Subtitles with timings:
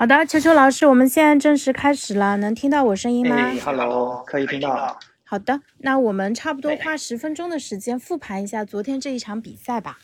[0.00, 3.36] 好的，球球老师，我们现在正式开始了，能听到我声音吗？
[3.36, 4.98] 哎，Hello，可以听到。
[5.26, 9.98] 好的，那我们差不多花十分钟的时间复盘一下昨天这一场比赛吧。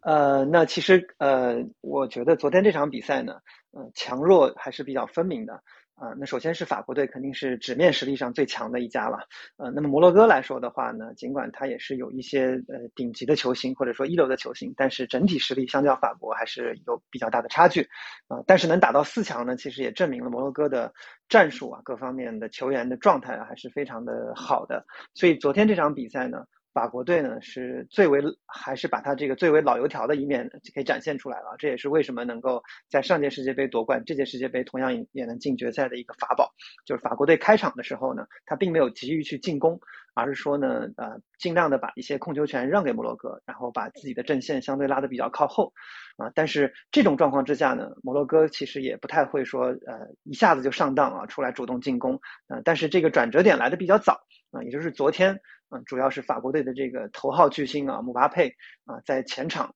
[0.00, 3.34] 呃，那其实呃，我觉得昨天这场比赛呢，
[3.70, 5.62] 呃，强弱还是比较分明的。
[6.00, 9.18] 啊，那首先是法国队肯定是纸面实力上最强的一家了，
[9.58, 17.82] 呃，那么摩洛哥来说的话呢，尽管它也是有一些呃顶级的球星或者说一流的球星，但是整体实力相较法国还是有比较大的差距，
[18.28, 20.90] 啊，但是能打到四强呢，其实也证明了摩洛哥的
[21.28, 24.82] 战术啊各方面的球员的状态啊还是非常的好的，
[25.12, 26.46] 所以昨天这场比赛呢。
[26.72, 36.52] 法国队呢是最为还是把他这个最为老油条的一面给展现出来了，这也是为什么能够在上届世界杯夺冠，这届世界杯同样也能进决赛的一个法宝。
[36.86, 39.80] 就是法国队开场的时候呢，他并没有急于去进攻，
[40.14, 45.72] 而是说呢，呃，尽量的把一些控球权让给摩洛哥，然后把自己的阵线相对拉得比较靠后，
[46.16, 55.40] 啊，但是这种状况之下呢，摩洛哥其实也不太会说，呃，一下子就上当啊，出来主动进攻，呃，但是这个转折点来的比较早啊，也就是昨天。
[55.72, 58.52] 嗯，主要是法国队的这个头号巨星啊，姆巴佩
[58.86, 59.72] 啊，在前场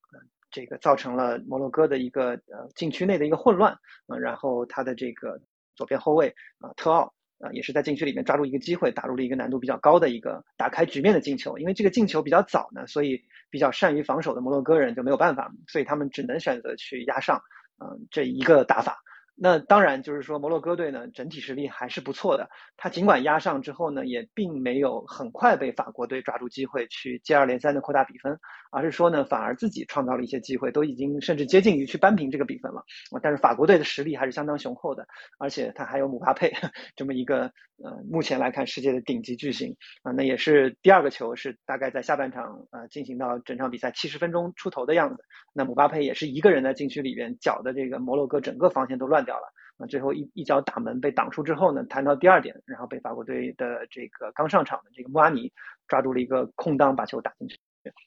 [0.50, 3.72] 这个造成了摩洛哥的一个呃禁区内的一个混乱
[4.08, 5.40] 啊，然后他的这个
[5.76, 11.56] 左边后卫啊特奥啊也是在禁区里面抓住一个机会，打入了一个难度比较高的一个打开局面的进球。
[11.58, 17.40] 因为这个进球比较早呢，所以比较善于防守的摩洛哥人就没有办法，所以他们只能选择去压上
[17.78, 19.00] 嗯这一个打法。
[19.36, 22.48] 那当然就是说，摩洛哥队呢整体实力还是不错的。
[22.76, 28.38] 他尽管压上之后呢，也并没有很快被法国队抓住机会去接二连三的扩大比分，
[28.74, 32.84] 而是说呢，反而自己创造了一些机会，都已经甚至接近于去扳平这个比分了。
[33.20, 35.06] 但是法国队的实力还是相当雄厚的，
[35.38, 36.52] 而且他还有姆巴佩
[36.94, 37.50] 这么一个
[37.82, 40.12] 呃，目前来看世界的顶级巨星啊。
[40.12, 45.24] 那也是第二个球是大概在下半场呃进行到整场比赛七十分钟出头的样子。
[45.52, 49.24] 那姆巴佩也是一个人在禁区里边搅的这个摩洛哥整个防线都乱。
[49.24, 49.86] 掉了啊！
[49.86, 55.50] 最后一一脚打门被挡出之后呢，弹到第二点，然后被法国队的这个刚上场的这个穆阿尼
[55.88, 57.58] 抓住了一个空当，把球打进去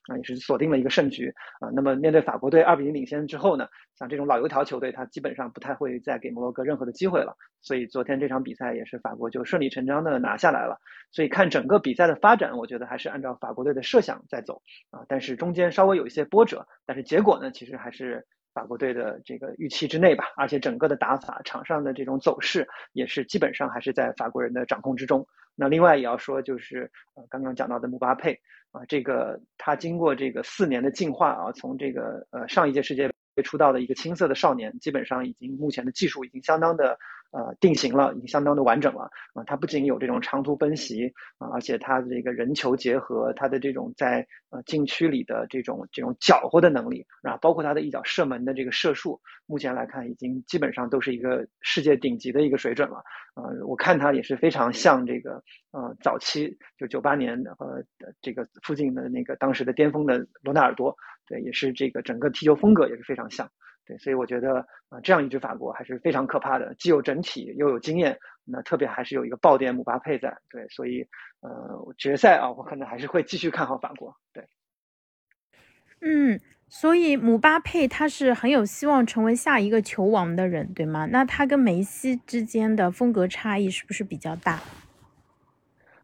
[0.08, 1.70] 啊，也是锁定了一个胜局啊。
[1.74, 3.68] 那么面对法国队二比零领先之后呢，
[3.98, 7.36] 像这种老油条球队，他基本上不太会再给摩洛哥任何的机会了。
[7.62, 10.80] 所以昨天这场比赛也是法国就顺理成章的拿下来了。
[11.12, 14.62] 所以看整个比赛的发展，我觉得还是按照法国队的设想在走
[14.92, 18.26] 啊，但是中间稍微有一些波折，但是结果呢，其实还是。
[18.54, 25.28] 法国队的这个预期之内吧，而且整个的打法、场上的这种走势也是基本上还是在法国人的掌控之中。
[25.60, 28.40] 那另外也要说，就是呃刚刚讲到的姆巴佩
[28.72, 36.98] 啊，这个他经过这个四年的进化啊，从这个呃上一届世界杯出道的一个青涩的少年，基本上已经目前的技术已经相当的。
[37.32, 39.44] 呃，定型了，已经相当的完整了啊！
[39.46, 53.04] 他不仅有这种长途奔袭啊，而且他的这个人球结合，他的这种在呃禁区里的这种这种搅和的能力啊，包括他的一脚射门的这个射术，目前来看已经基本上都是一个世界顶级的一个水准了。
[53.36, 57.84] 呃，我看他也是非常像这个呃早期就九八年和
[58.22, 60.96] 这个附近的那个当时的巅峰的罗纳尔多，
[61.28, 63.52] 对，也是这个整个踢球风格也是非常像。
[63.88, 70.38] 对，所以我觉得啊，这样一支法国还是非常可怕的，既有整体又有经验，那特别还是有一个爆点姆巴佩在。
[70.50, 71.08] 对，所以
[71.40, 74.14] 呃，决赛啊，我可能还是会继续看好法国。
[74.34, 74.46] 对，
[76.02, 81.06] 嗯，所以姆巴佩他是很有希望成为下一个球王的人，对吗？
[81.06, 84.60] 那他跟梅西之间的风格差异是不是比较大？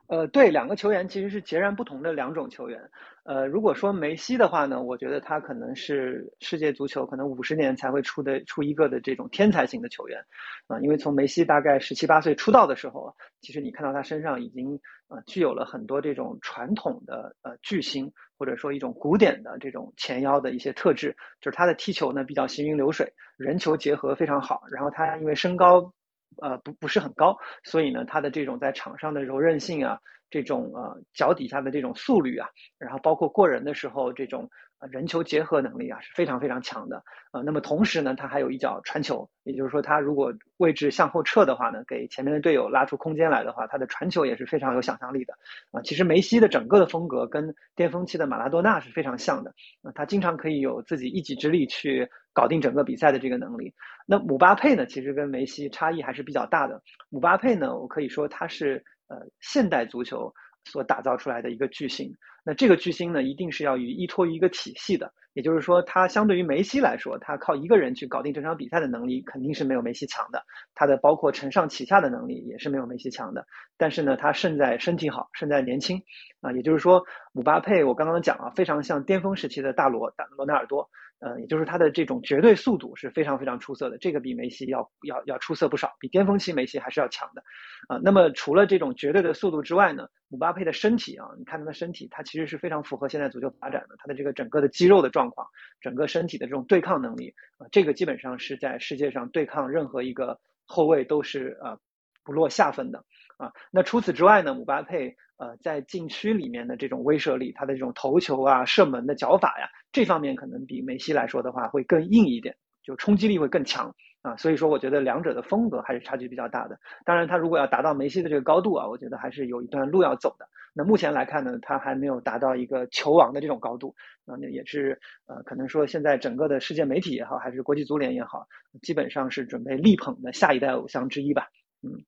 [0.07, 2.79] 呃，对，两个球员其实是截然不同的两种球员。
[3.23, 10.19] 呃，如果说梅西的话呢，我觉得他可能是世界足球可能五十年才会出的出一个的这种天才型的球员，
[10.67, 25.93] 啊，因为从梅西大概十七八岁出道的时候，其实你看到他身上已经呃具有了很多这种传统的呃巨星或者说一种古典的这种前腰的一些特质，就是他的踢球呢比较行云流水，人球结合非常好，然后他因为身高
[26.41, 29.99] 呃不不是很高，所以呢他的这种在场上的柔韧性啊。
[30.29, 32.49] 这种呃脚底下的这种速率啊，
[32.79, 34.49] 然后包括过人的时候这种
[34.91, 45.33] 人球结合能力啊是非常非常强的呃，那么同时呢，他还有一脚传球，也就是说他如果位置向后撤的话呢，给前面的队友拉出空间来的话，他的传球也是非常有想象力的
[45.71, 45.81] 啊。
[45.83, 53.73] 其实梅西的整个的风格跟巅峰期的马拉多纳是非常像的啊，他经常可以有自己一己之力去搞定整个比赛的这个能力。
[54.05, 56.81] 那姆巴佩呢，其实跟梅西差异还是比较大的。
[57.09, 58.83] 姆巴佩呢，我可以说他是。
[59.09, 60.33] 呃，现代足球
[60.65, 62.15] 所打造出来的一个巨星，
[62.45, 65.13] 那这个巨星呢，一定是要与依托于一个体系的。
[65.33, 70.43] 也就是说，他相对于梅西来说，他靠一个人去搞定这场比赛的能力，肯定是没有梅西强的。
[70.75, 73.47] 他的包括承上启下的能力也是没有梅西强的。
[73.75, 76.03] 但是呢，他胜在身体好，胜在年轻
[76.41, 76.51] 啊。
[76.51, 80.87] 也就是说，姆巴佩我刚刚讲啊，非常像巅峰时期的大罗、大罗纳尔多。
[81.23, 87.41] 呃，也就是他的这种绝对速度是非常非常出色的，这个比梅西要要要出色不少，比巅峰期梅西还是要强的，
[87.87, 95.47] 啊，那么除了这种绝对的速度之外呢，姆巴佩的身体啊，你看他的身体，他其实是非常符合现在足球发展的，他的这个整个的肌肉的状况，
[95.79, 101.77] 整个身体的这种对抗能力，啊，这个基本上是在世界上对抗任何一个后卫都是啊
[102.23, 103.03] 不落下风的，
[103.37, 105.15] 啊，那除此之外呢，姆巴佩。
[105.37, 114.37] 呃，在禁区里面的这种威慑力，他的这种头球啊、射门的脚法呀，这方面可能比梅西来说的话会更硬一点，就冲击力会更强啊。
[114.37, 116.79] 所以说，我觉得两者的风格还是差距比较大的。
[117.03, 120.47] 当然，他如果要达到梅西的这个高度啊，我觉得还是有一段路要走的。
[120.73, 123.93] 那目前来看呢，他还没有达到一个球王的这种高度
[124.25, 128.47] 啊，那也是呃，可能说现在整个的世界媒体也好，还是国际足联也好，
[128.83, 131.49] 基本上是准备力捧的下一代偶像之一吧，
[131.81, 132.05] 嗯。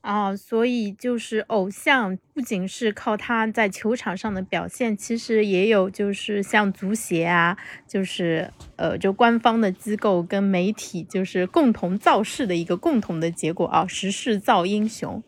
[0.00, 7.56] 啊，所以就是偶像不仅是靠他在球场上的表现，其实也有就是像足协啊，
[7.88, 15.22] 就是呃，就官方的机构跟媒体就是共同造势的一个共同的结果啊，时势造英雄。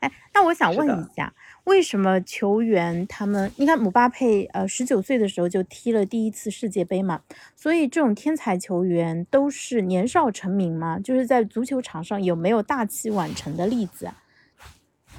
[0.00, 1.32] 哎，那我想问一下。
[1.68, 3.52] 为什么球员他们？
[3.56, 7.20] 你看姆巴佩，呃，十九岁的时候就踢了第一次世界杯嘛，
[7.54, 10.98] 所以这种天才球员都是年少成名吗？
[10.98, 14.08] 就是在足球场上有没有大器晚成的例子？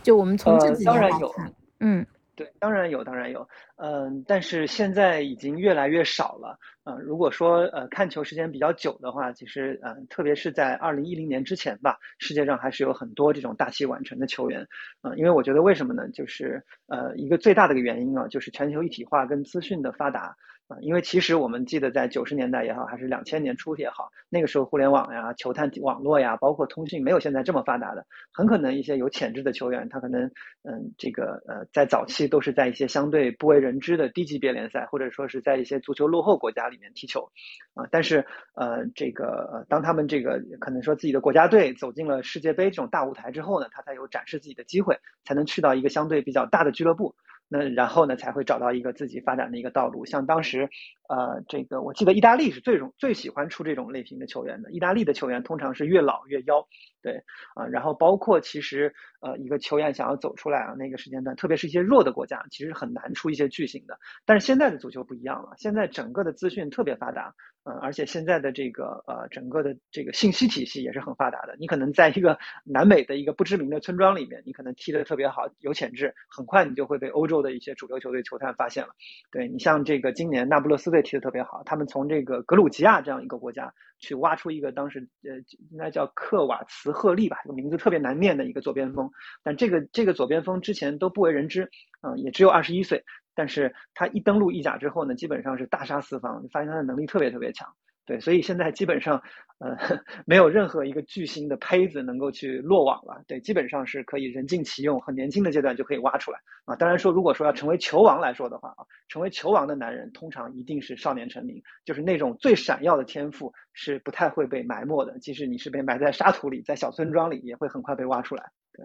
[0.02, 2.06] 就我们从这几年来看，嗯。
[2.40, 3.46] 对，当然有，当然有，
[3.76, 14.66] 嗯，但是现在已经越来越少了，嗯，如果说呃看球时间比较久的话，其实嗯，特别是在二零一零年之前吧，世界上还是有很多这种大器晚成的球员，
[15.02, 16.08] 嗯，因为我觉得为什么呢？
[16.14, 20.34] 就是呃一个最大的一个原因啊，就是全球一体化跟资讯的发达。
[20.70, 30.26] 啊，因为其实我们记得在九十年代也好，还是两千年初也好，那个时候互联网呀、球探网络呀，包括通讯没有现在这么发达的，很可能一些有潜质的球员，他可能
[30.62, 37.32] 嗯，这个呃，在早期都是在一些相对不为人知的低级别联赛，或者说是在一些足球落后国家里面踢球，
[37.74, 47.16] 啊，但是呃，这个当他们这个可能说自己的国家队走进了世界杯这种大舞台之后呢，他才有展示自己的机会，才能去到一个相对比较大的俱乐部。
[47.50, 50.06] 那然后呢，才会找到一个自己发展的一个道路。
[50.06, 50.70] 像当时，
[51.10, 54.72] 呃，这个我记得意大利是最容最喜欢出这种类型的球员的。
[54.72, 56.68] 意大利的球员通常是越老越妖，
[57.02, 57.24] 对
[57.56, 57.66] 啊。
[57.66, 63.98] 然后包括其实，呃，一个球员想要走出来啊，那个时间段，特别是一些弱的国家，其实很难出一些巨星的。
[64.24, 67.34] 但是现在的足球不一样了，现在整个的资讯特别发达。
[67.66, 71.58] 嗯，而且现在的这个呃，整个的这个信息体系也是很发达的。
[71.60, 78.92] 你可能在一个南美的一个不知名的村庄里面，你可能踢得特别好，有潜质，很快你就会被欧洲的一些主流球队球探发现了。
[79.30, 85.36] 对你像这个今年那不勒斯队队踢得特别好，他们从这个格鲁吉亚这样一个国家去挖出一个当时呃
[85.72, 89.10] 应该叫克瓦茨赫利吧，这个名字特别难念的一个左边锋，
[89.44, 91.70] 但这个这个左边锋之前都不为人知，
[92.02, 93.04] 嗯，也只有二十一岁。
[93.36, 97.74] 但是他一登陆意甲之后呢，基本上是大杀四方，发现他的能力特别特别强，
[98.10, 99.22] 对，所以现在基本上，
[99.60, 99.78] 呃，
[100.26, 106.76] 没有任何一个巨星的胚子能够去落网了，对，基本上是可以人尽其用，很年轻的阶段就可以挖出来啊。
[106.76, 118.84] 当然说，如果说要成为球王来说的话啊，成为球王的男人通常一定是少年成名，就是那种最闪耀的天赋是不太会被埋没的，即使你是被埋在沙土里，在小村庄里，也会很快被挖出来，对。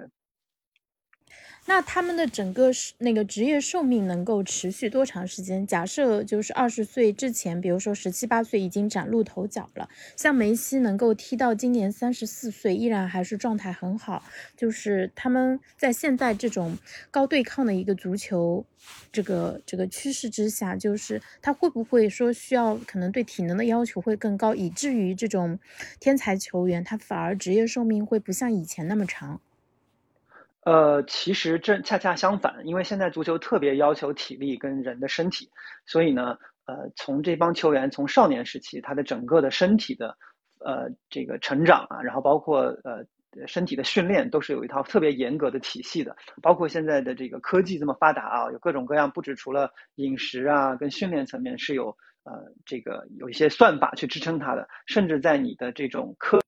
[1.67, 5.67] 那他们的整个是那个职业寿命能够持续多长时间？
[5.67, 14.23] 假设就是二十岁之前，比如说十七八岁已经崭露头角了，像梅西能够踢到今年三十四岁，依然还是状态很好。
[14.55, 16.77] 就是他们在现在这种
[17.11, 18.67] 高对抗的一个足球
[19.11, 25.59] 这个这个趋势之下，就是他会不会说需要可能对体能的要求会更高，以至于这种
[25.99, 29.41] 天才球员他反而职业寿命会不像以前那么长？
[30.65, 35.51] 呃，其实正恰恰相反，因为现在足球特别要求体力跟人的身体，
[35.85, 40.17] 所以呢，呃，从这帮球员从少年时期，他的整个的身体的
[40.61, 43.05] 呃这个成长啊，然后包括呃
[43.47, 46.17] 身体的训练，都是有一套特别严格的体系的。
[46.41, 51.89] 包括现在的这个科技这么发达啊，有各种各样，不止除了饮食啊跟训练层面是有
[52.23, 52.33] 呃
[52.65, 56.41] 这个有一些算法去支撑它的，甚至在你的这种科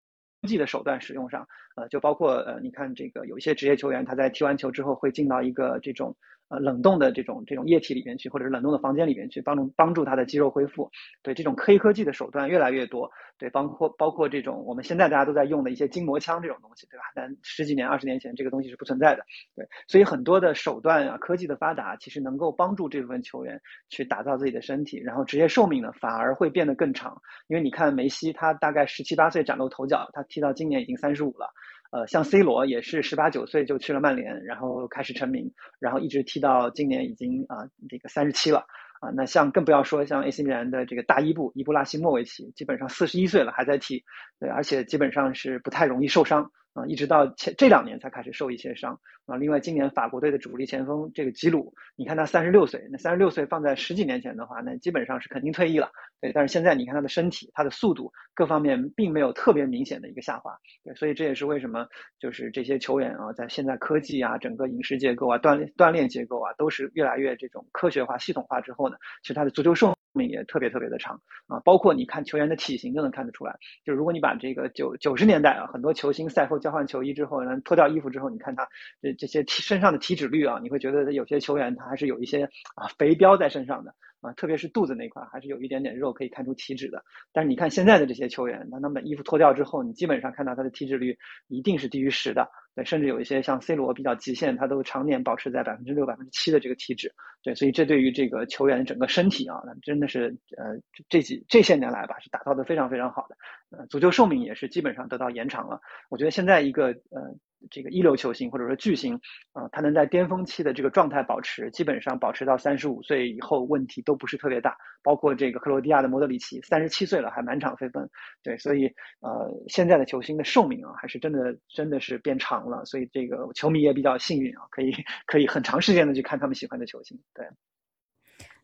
[0.47, 1.47] 技的手段使用上。
[1.75, 6.17] 呃，就包括呃，你看这个有一些职业球员，他在踢完球之后会进到一个这种。
[6.49, 10.89] 呃，冷冻的这种这种液体里面去，或者是冷冻的房间里面去，帮助帮助他的肌肉恢复。
[11.23, 17.05] 对这种黑科技的手段越来越多，对，包括包括这种我们现在大家都在用的一些筋膜枪这种东西，对吧？
[17.15, 19.25] 但十几年、二十年前这个东西是不存在的。
[19.57, 27.21] 对，所以很多的手段啊，科技的发达，其实能够帮助这部分球员去打造自己的身体，然后职业寿命呢反而会变得更长。
[27.49, 31.53] 因为你看梅西，他大概十七八岁崭露头角，他踢到今年已经三十五了。
[31.97, 38.67] 呃，像 C 罗也是十八九岁就去了曼联，然后开始成名，然后一直踢到今年已经啊这个三十七了
[39.01, 39.09] 啊。
[39.15, 44.05] 那像更不要说像 AC 米兰的这个大伊布伊布拉希莫维奇，基本上四十一岁了还在踢，
[44.39, 46.51] 对，而且基本上是不太容易受伤。
[46.77, 49.37] 啊，一直到前这两年才开始受一些伤啊。
[49.37, 55.91] 另外，今年法国队的主力前锋这个吉鲁，你看他三十六岁，那三十六岁放在十几年前的话，那基本上是肯定退役了。
[56.21, 60.55] 对，但是现在你看他的身体、他的速度各方面并没有特别明显的一个下滑。
[60.85, 61.87] 对，所以这也是为什么
[62.19, 71.61] 就是这些球员啊，在现在科技啊、整个饮食结构啊、锻炼锻炼结构啊，都是越来越这种科学化、系统化之后呢，其实他的足球寿命也特别特别的长啊。
[71.61, 76.57] 包括你看球员的体型都能看得出来，就如果你把这个九九十年代啊，很多球星赛后。
[76.57, 78.67] 交换球衣之后，然后脱掉衣服之后，你看他
[79.03, 82.45] 这这些体身上的体脂率啊，你会觉得有些球员他还是有一些
[82.75, 87.05] 啊肥膘在身上的啊，特别是肚子那块还是有一点点肉可以看出体脂的。
[87.31, 92.51] 但是你看现在的这些球员，当他们衣服脱掉之后，你基本上看到他的体脂率一定是低于十的。
[92.77, 97.13] 对，甚至有一些像 C 罗比较极限，他都常年保持在百分之六、百分之七的这个体脂。
[97.43, 100.79] 对，所以这对于这个球员整个身体啊，真的是呃
[101.09, 103.37] 这几这些年来吧，是打造的非常非常好的。
[103.71, 105.81] 呃，足球寿命也是基本上得到延长了。
[106.11, 107.35] 我觉得现在一个呃。
[107.71, 109.15] 这个一流球星或者说巨星
[109.53, 114.77] 啊，他能在巅峰期的这个状态保持，基本上保持到三十五岁以后，问题都不是特别大。
[115.03, 118.09] 包括这个克罗地亚的莫德里奇，三十七岁了还满场飞奔。
[118.43, 118.87] 对，所以
[119.21, 122.85] 呃，现在的球星的寿命啊，还是真的真的是变长了。
[122.85, 124.93] 所以这个球迷也比较幸运啊，可以
[125.27, 127.19] 可以很长时间的去看他们喜欢的球星。
[127.35, 127.47] 对。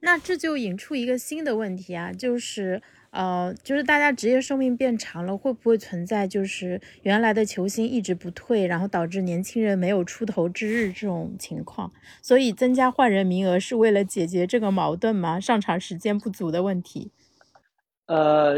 [0.01, 2.83] 那这就引出一个新的问题啊，就是。
[3.13, 11.93] 呃，就是大家职业寿命变长了，会不会存在就是原来的球星一直不退，然后导致年轻人没有出头之日这种情况？
[12.23, 15.39] 所以增加换人名额是为了解决这个矛盾吗？
[15.39, 17.11] 上场时间不足的问题？
[18.07, 18.55] 呃，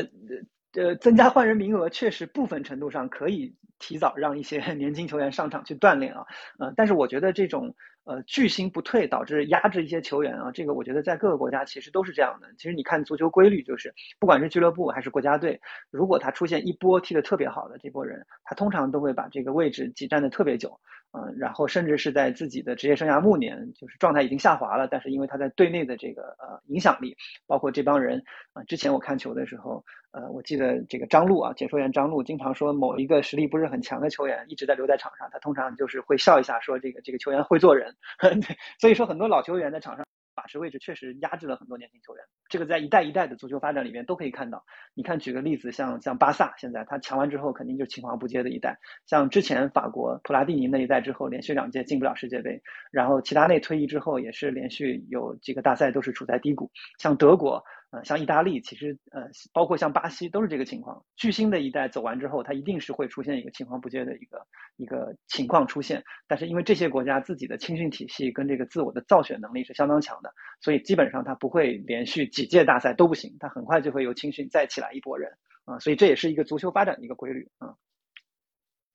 [0.74, 6.24] 呃，增加换人名额确实部分程度上可以提早让一些 年轻球员上场去锻炼啊，
[6.58, 7.74] 呃，但是我觉得这种。
[8.06, 12.46] 呃，巨星不退导致压制一些球员啊，这个我觉得在各个国家其实都是这样的。
[12.58, 15.58] 其实你看足球规律就是，不管是俱乐部还是国家队，
[15.90, 20.78] 如果他出现一波踢得特别好的这波人，他通常都会把这个位置挤占的特别久。
[21.16, 27.16] 嗯，然后甚至是在自己的职业生涯暮年，就是状态已经下滑了，但是因为他在队内的这个呃影响力，
[27.46, 40.04] 包括这帮人啊，之前我看球的时候，呃，我记得这个张璐啊，解说员张璐经常说某一个实力不是很强的球员一直在留在场上，他通常就是会笑一下说这个这个球员会做人， 对，所以说很多老球员在场上。
[40.34, 44.64] 把持位置确实压制了很多年轻球员，这个在一代一代的足球发展里面都可以看到。
[44.94, 48.78] 你看，举个例子，像像巴萨，现在他强完之后，肯定就是青黄不接的一代。
[49.06, 52.60] 像之前法国普拉蒂尼那一代之后，连续两届进不了世界杯，
[52.90, 56.70] 然后齐达内退役之后，也是连续有几个大赛都是处在低谷。
[56.98, 57.62] 像德国。
[57.94, 59.22] 呃，像意大利，其实呃，
[59.52, 61.04] 包括像巴西，都是这个情况。
[61.14, 64.44] 巨星的一代走完之后，它一定是会出现一个青黄不接的一个
[64.76, 66.02] 一个情况出现。
[66.26, 75.30] 但是因为这些国家自己的青训体系跟这个自我的造血能力是相当强的，所以基本上它不会连续几届大赛都不行，它很快就会由青训再起来一波人
[75.64, 75.78] 啊。
[75.78, 77.76] 所以这也是一个足球发展的一个规律啊。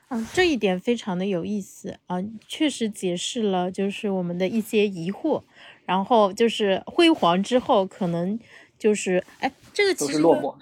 [0.09, 5.43] 嗯，这一点非常的有意思啊，确实解释了就是我们的一些疑惑。
[5.85, 8.37] 然后就是辉煌之后可能。
[8.79, 10.55] 就是，哎，这个其实落寞。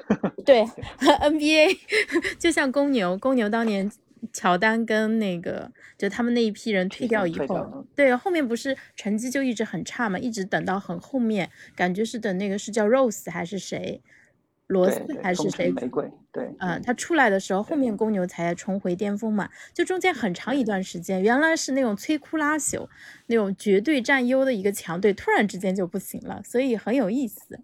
[0.43, 0.63] 对，
[1.21, 1.77] NBA
[2.37, 3.89] 就像公牛，公牛当年
[4.33, 14.01] 乔丹跟那个，就他们那一批人退掉以后，对，后面不是成绩就一直很差嘛，一直等到很后面，感觉是等那个是叫 Rose 还是谁，
[14.65, 15.69] 罗斯还是谁？
[15.71, 16.11] 玫瑰。
[16.31, 22.87] 对，嗯，他出来的时候，后面公牛才重回巅峰嘛，就中间很长一段时间，原来是那种摧枯拉朽、
[23.27, 27.59] 那种绝对占优的一个强队，突然之间就不行了，所以很有意思。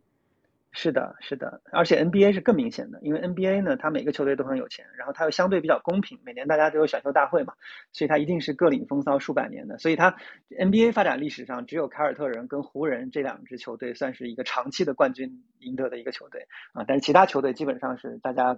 [0.75, 7.53] 是的，是的，而且 NBA 是更明显的，因为 NBA 呢，它每个球队都很有钱，然后它又相对比较公平，每年大家都有选秀大会嘛，
[7.91, 9.77] 所以它一定是各领风骚数百年的。
[9.77, 10.17] 所以它
[10.49, 18.57] NBA 发展历史上只有凯尔特人跟湖人这两支球队算是一个长期的冠军赢得的一个球队啊，但是其他球队基本上是大家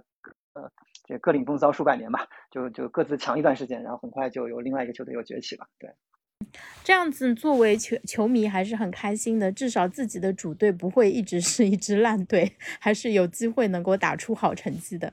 [0.54, 0.72] 呃
[1.06, 5.90] 这各领风骚数百年吧，就就各自强一段时间，然后很快就有另外一个球队又崛起了，对。
[6.84, 15.12] 这样子作为球球迷还是很开心的，至少自己的主队不会一直是一支烂队，还是有机会能够打出好成绩的。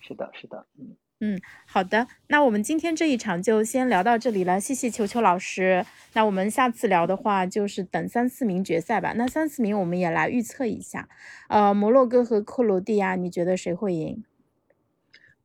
[0.00, 5.84] 是的，是的，嗯嗯，好的，那我们今天这一场就先聊到这里了，谢谢球球老师。
[6.12, 9.14] 那我们下次聊的话，就是等三四名决赛吧。
[9.16, 11.08] 那三四名我们也来预测一下，
[11.48, 14.22] 呃，摩洛哥和克罗地亚，你觉得谁会赢？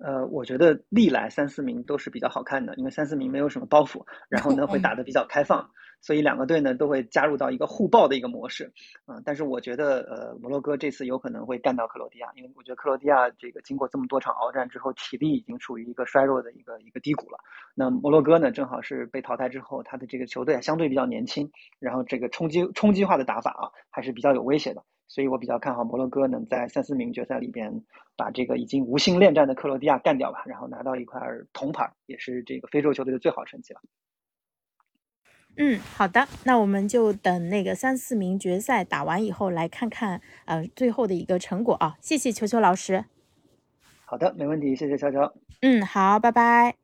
[0.04, 5.70] 呃，我觉得历来三四名都是比较好看的，因为三四名没有什么包袱，然后呢会打得比较开放，
[6.02, 8.74] 所以两个队呢都会加入到一个互爆的一个模式
[9.06, 9.22] 啊。
[9.24, 17.38] 但是我觉得呃摩洛哥这次有可能会干到克罗地亚，因为我觉得克罗地亚这个经过这么多场鏖战之后，体力已经处于一个衰弱的一个一个低谷了。
[17.76, 24.84] 那摩洛哥呢正好是被淘汰之后，他的这个球队相对比较年轻，然后这个冲击冲击化的打法啊还是比较有威胁的。
[25.12, 27.84] 所以我比较看好摩洛哥能在三四名决赛里边
[28.16, 31.20] 把这个已经无心恋战的克罗地亚干掉吧，然后拿到一块
[31.52, 33.82] 铜牌，也是这个非洲球队的最好成绩了。
[35.58, 41.98] 嗯，好的，那我们就等那个三四名决赛打完以后来看看呃最后的一个成果啊。
[42.00, 43.04] 谢谢球球老师。
[44.06, 45.34] 好的，没问题，谢谢球球。
[45.62, 46.81] 嗯，好，拜拜。